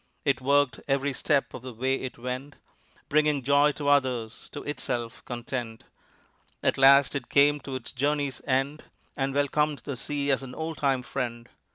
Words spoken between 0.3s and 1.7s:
worked every step of